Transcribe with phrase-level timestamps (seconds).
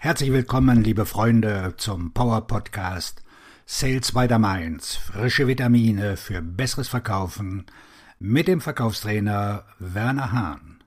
[0.00, 3.20] Herzlich willkommen, liebe Freunde, zum Power Podcast
[3.66, 4.94] Sales by the Mainz.
[4.94, 7.66] Frische Vitamine für besseres Verkaufen
[8.20, 10.78] mit dem Verkaufstrainer Werner Hahn.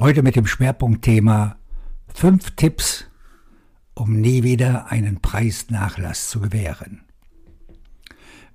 [0.00, 1.54] Heute mit dem Schwerpunktthema
[2.12, 3.04] 5 Tipps,
[3.94, 7.02] um nie wieder einen Preisnachlass zu gewähren.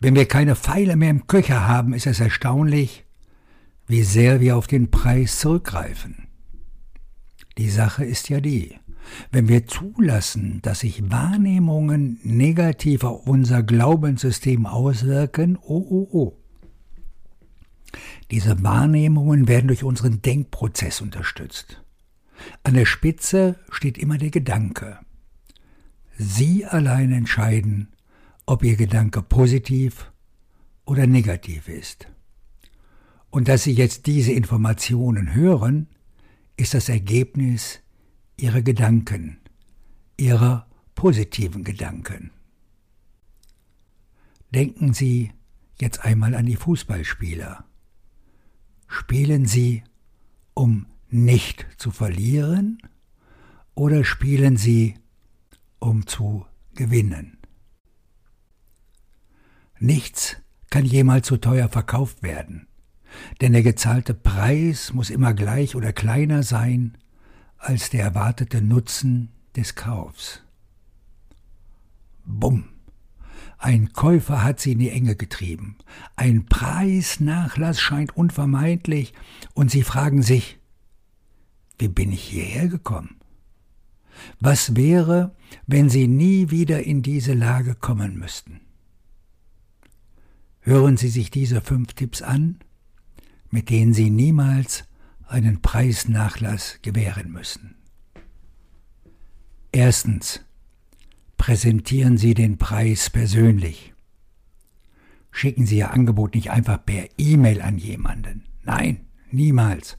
[0.02, 3.05] Wenn wir keine Pfeile mehr im Köcher haben, ist es erstaunlich,
[3.88, 6.28] wie sehr wir auf den Preis zurückgreifen.
[7.58, 8.76] Die Sache ist ja die,
[9.32, 16.38] wenn wir zulassen, dass sich Wahrnehmungen negativ auf unser Glaubenssystem auswirken, oh oh oh.
[18.32, 21.84] Diese Wahrnehmungen werden durch unseren Denkprozess unterstützt.
[22.64, 25.00] An der Spitze steht immer der Gedanke.
[26.18, 27.90] Sie allein entscheiden,
[28.46, 30.12] ob Ihr Gedanke positiv
[30.86, 32.08] oder negativ ist.
[33.30, 35.88] Und dass Sie jetzt diese Informationen hören,
[36.58, 37.82] ist das Ergebnis
[38.38, 39.38] Ihrer Gedanken,
[40.18, 42.32] Ihrer positiven Gedanken.
[44.54, 45.32] Denken Sie
[45.80, 47.66] jetzt einmal an die Fußballspieler.
[48.88, 49.84] Spielen Sie,
[50.54, 52.78] um nicht zu verlieren,
[53.74, 54.96] oder spielen Sie,
[55.80, 57.38] um zu gewinnen?
[59.80, 60.38] Nichts
[60.70, 62.68] kann jemals zu teuer verkauft werden
[63.42, 66.98] denn der gezahlte Preis muss immer gleich oder kleiner sein
[67.58, 70.42] als der erwartete Nutzen des Kaufs.
[72.26, 72.66] Bumm.
[73.58, 75.78] Ein Käufer hat sie in die Enge getrieben.
[76.16, 79.14] Ein Preisnachlass scheint unvermeidlich,
[79.54, 80.60] und sie fragen sich,
[81.80, 83.16] wie bin ich hierher gekommen?
[84.40, 85.36] Was wäre,
[85.68, 88.62] wenn sie nie wieder in diese Lage kommen müssten?
[90.62, 92.58] Hören Sie sich diese fünf Tipps an
[93.52, 94.86] mit denen sie niemals
[95.28, 97.76] einen Preisnachlass gewähren müssen.
[99.72, 100.42] Erstens.
[101.38, 103.94] Präsentieren Sie den Preis persönlich.
[105.32, 108.46] Schicken Sie Ihr Angebot nicht einfach per E-Mail an jemanden.
[108.64, 109.02] Nein,
[109.32, 109.98] niemals.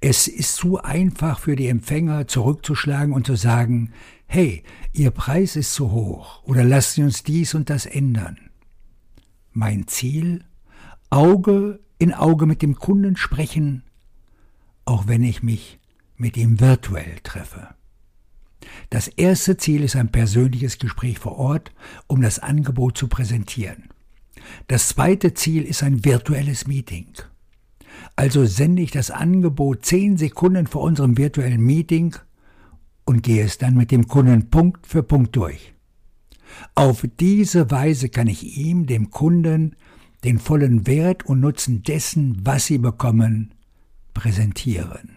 [0.00, 3.92] Es ist zu einfach für die Empfänger zurückzuschlagen und zu sagen,
[4.26, 4.62] hey,
[4.92, 8.38] Ihr Preis ist zu hoch oder lassen Sie uns dies und das ändern.
[9.50, 10.44] Mein Ziel?
[11.12, 13.82] Auge in Auge mit dem Kunden sprechen,
[14.86, 15.78] auch wenn ich mich
[16.16, 17.68] mit ihm virtuell treffe.
[18.88, 21.70] Das erste Ziel ist ein persönliches Gespräch vor Ort,
[22.06, 23.90] um das Angebot zu präsentieren.
[24.68, 27.08] Das zweite Ziel ist ein virtuelles Meeting.
[28.16, 32.16] Also sende ich das Angebot zehn Sekunden vor unserem virtuellen Meeting
[33.04, 35.74] und gehe es dann mit dem Kunden Punkt für Punkt durch.
[36.74, 39.76] Auf diese Weise kann ich ihm, dem Kunden,
[40.24, 43.54] den vollen Wert und Nutzen dessen, was sie bekommen,
[44.14, 45.16] präsentieren.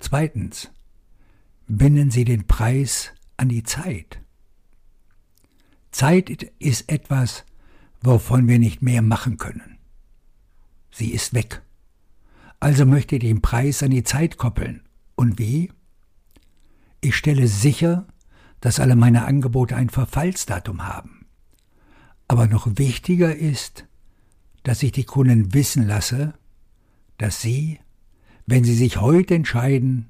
[0.00, 0.70] Zweitens,
[1.68, 4.20] binden Sie den Preis an die Zeit.
[5.92, 7.44] Zeit ist etwas,
[8.02, 9.78] wovon wir nicht mehr machen können.
[10.90, 11.62] Sie ist weg.
[12.60, 14.82] Also möchte ich den Preis an die Zeit koppeln.
[15.14, 15.70] Und wie?
[17.00, 18.06] Ich stelle sicher,
[18.60, 21.21] dass alle meine Angebote ein Verfallsdatum haben.
[22.32, 23.84] Aber noch wichtiger ist,
[24.62, 26.32] dass ich die Kunden wissen lasse,
[27.18, 27.78] dass sie,
[28.46, 30.06] wenn sie sich heute entscheiden,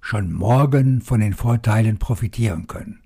[0.00, 2.98] schon morgen von den Vorteilen profitieren können.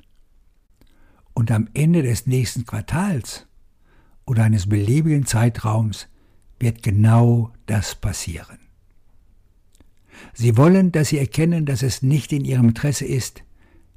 [1.34, 3.46] Und am Ende des nächsten Quartals
[4.24, 6.08] oder eines beliebigen Zeitraums
[6.58, 8.58] wird genau das passieren.
[10.32, 13.44] Sie wollen, dass Sie erkennen, dass es nicht in Ihrem Interesse ist,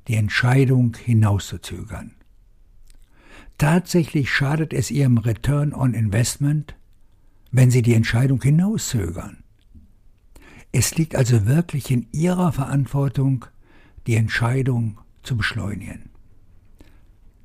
[0.09, 2.19] die Entscheidung hinauszuzögern.
[3.59, 6.75] Tatsächlich schadet es ihrem Return on Investment,
[7.52, 9.44] wenn sie die Entscheidung hinauszögern.
[10.72, 13.46] Es liegt also wirklich in ihrer Verantwortung,
[14.08, 16.09] die Entscheidung zu beschleunigen.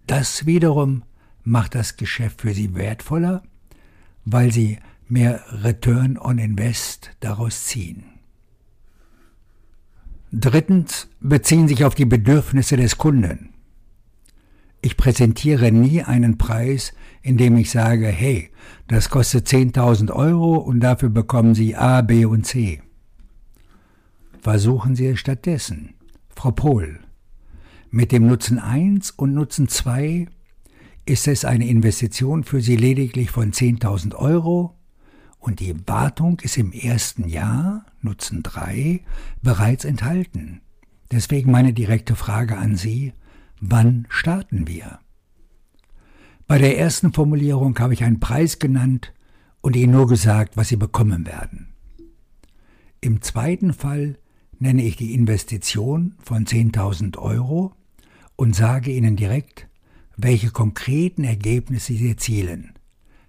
[0.06, 1.02] Das wiederum
[1.42, 3.42] macht das Geschäft für sie wertvoller,
[4.24, 8.04] weil sie mehr Return on Invest daraus ziehen.
[10.30, 13.53] Drittens beziehen sich auf die Bedürfnisse des Kunden.
[14.84, 16.92] Ich präsentiere nie einen Preis,
[17.22, 18.50] indem ich sage, hey,
[18.86, 22.82] das kostet 10.000 Euro und dafür bekommen Sie A, B und C.
[24.42, 25.94] Versuchen Sie es stattdessen.
[26.36, 27.00] Frau Pohl,
[27.90, 30.26] mit dem Nutzen 1 und Nutzen 2
[31.06, 34.76] ist es eine Investition für Sie lediglich von 10.000 Euro
[35.38, 39.00] und die Wartung ist im ersten Jahr, Nutzen 3,
[39.40, 40.60] bereits enthalten.
[41.10, 43.14] Deswegen meine direkte Frage an Sie,
[43.60, 44.98] Wann starten wir?
[46.46, 49.12] Bei der ersten Formulierung habe ich einen Preis genannt
[49.60, 51.68] und Ihnen nur gesagt, was Sie bekommen werden.
[53.00, 54.18] Im zweiten Fall
[54.58, 57.72] nenne ich die Investition von 10.000 Euro
[58.36, 59.68] und sage Ihnen direkt,
[60.16, 62.74] welche konkreten Ergebnisse Sie erzielen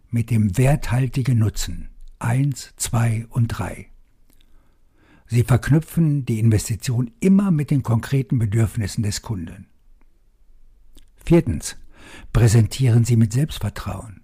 [0.09, 1.89] mit dem werthaltigen Nutzen
[2.19, 3.87] 1, 2 und 3.
[5.27, 9.67] Sie verknüpfen die Investition immer mit den konkreten Bedürfnissen des Kunden.
[11.25, 11.75] Viertens.
[12.33, 14.21] Präsentieren Sie mit Selbstvertrauen.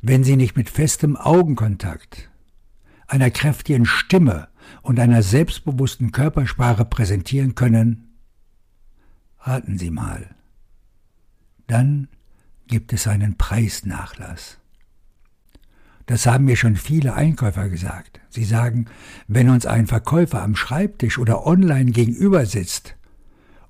[0.00, 2.30] Wenn Sie nicht mit festem Augenkontakt,
[3.06, 4.48] einer kräftigen Stimme
[4.82, 8.16] und einer selbstbewussten Körpersprache präsentieren können,
[9.40, 10.34] raten Sie mal.
[11.66, 12.08] Dann
[12.66, 14.58] gibt es einen Preisnachlass.
[16.06, 18.20] Das haben mir schon viele Einkäufer gesagt.
[18.30, 18.86] Sie sagen,
[19.28, 22.96] wenn uns ein Verkäufer am Schreibtisch oder online gegenüber sitzt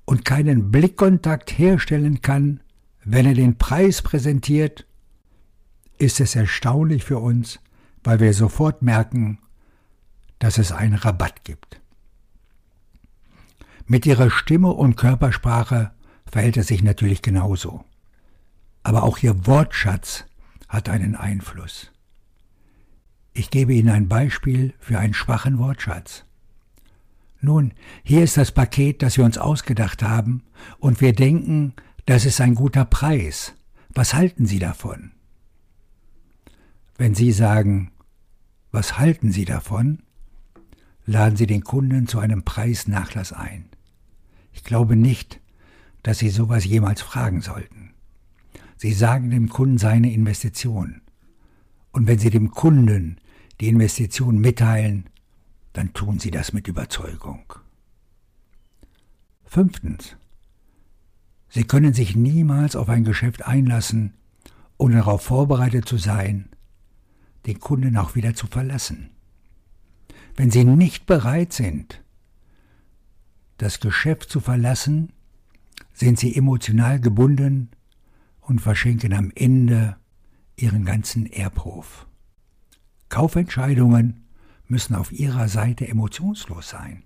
[0.05, 2.61] und keinen Blickkontakt herstellen kann,
[3.03, 4.85] wenn er den Preis präsentiert,
[5.97, 7.59] ist es erstaunlich für uns,
[8.03, 9.39] weil wir sofort merken,
[10.39, 11.81] dass es einen Rabatt gibt.
[13.85, 15.91] Mit ihrer Stimme und Körpersprache
[16.25, 17.83] verhält es sich natürlich genauso.
[18.83, 20.25] Aber auch ihr Wortschatz
[20.67, 21.91] hat einen Einfluss.
[23.33, 26.25] Ich gebe Ihnen ein Beispiel für einen schwachen Wortschatz.
[27.41, 27.73] Nun,
[28.03, 30.43] hier ist das Paket, das wir uns ausgedacht haben,
[30.79, 31.73] und wir denken,
[32.05, 33.55] das ist ein guter Preis.
[33.93, 35.11] Was halten Sie davon?
[36.97, 37.91] Wenn Sie sagen,
[38.71, 40.03] was halten Sie davon,
[41.05, 43.65] laden Sie den Kunden zu einem Preisnachlass ein.
[44.53, 45.41] Ich glaube nicht,
[46.03, 47.93] dass Sie sowas jemals fragen sollten.
[48.77, 51.01] Sie sagen dem Kunden seine Investition.
[51.91, 53.17] Und wenn Sie dem Kunden
[53.59, 55.09] die Investition mitteilen,
[55.73, 57.53] dann tun Sie das mit Überzeugung.
[59.45, 60.15] Fünftens.
[61.49, 64.13] Sie können sich niemals auf ein Geschäft einlassen,
[64.77, 66.49] ohne darauf vorbereitet zu sein,
[67.45, 69.09] den Kunden auch wieder zu verlassen.
[70.35, 72.01] Wenn Sie nicht bereit sind,
[73.57, 75.11] das Geschäft zu verlassen,
[75.93, 77.69] sind Sie emotional gebunden
[78.39, 79.97] und verschenken am Ende
[80.55, 82.07] Ihren ganzen Erbhof.
[83.09, 84.23] Kaufentscheidungen
[84.71, 87.03] müssen auf ihrer Seite emotionslos sein.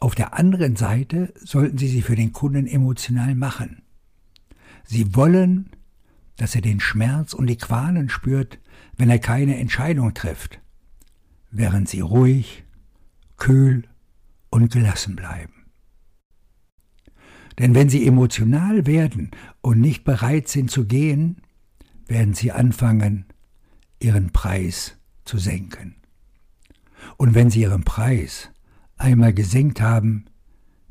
[0.00, 3.82] Auf der anderen Seite sollten Sie sie für den Kunden emotional machen.
[4.82, 5.70] Sie wollen,
[6.36, 8.58] dass er den Schmerz und die Qualen spürt,
[8.96, 10.60] wenn er keine Entscheidung trifft,
[11.52, 12.64] während Sie ruhig,
[13.36, 13.84] kühl
[14.50, 15.66] und gelassen bleiben.
[17.60, 21.42] Denn wenn Sie emotional werden und nicht bereit sind zu gehen,
[22.08, 23.26] werden Sie anfangen,
[24.00, 25.96] ihren Preis zu senken.
[27.16, 28.50] Und wenn sie ihren Preis
[28.96, 30.26] einmal gesenkt haben,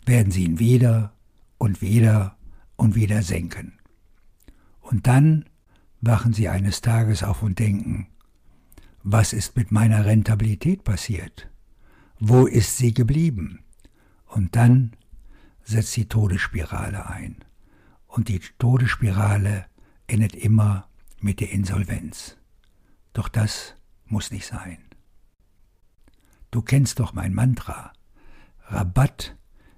[0.06, 1.14] werden sie ihn wieder
[1.58, 2.38] und wieder
[2.76, 3.74] und wieder senken.
[4.82, 5.46] Und dann
[6.02, 8.08] wachen sie eines Tages auf und denken,
[9.04, 11.50] was ist mit meiner Rentabilität passiert?
[12.20, 13.64] Wo ist sie geblieben?
[14.26, 14.92] Und dann
[15.64, 17.38] setzt die Todesspirale ein.
[18.08, 19.66] Und die Todesspirale
[20.08, 20.88] endet immer
[21.20, 22.38] mit der Insolvenz.
[23.14, 23.76] Doch das
[24.12, 24.78] muss nicht sein.
[26.52, 27.94] Du kennst doch mein Mantra.
[28.68, 29.36] Rabatt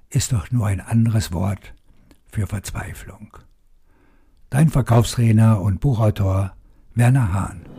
[0.10, 1.74] ist doch nur ein anderes Wort
[2.26, 3.38] für Verzweiflung.
[4.50, 6.56] Dein Verkaufstrainer und Buchautor
[6.94, 7.73] Werner Hahn.